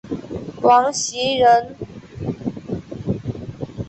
[0.63, 1.75] 王袭人。